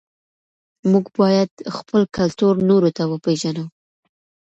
[0.91, 3.65] موږ باید خپل کلتور نورو ته وپېژنو.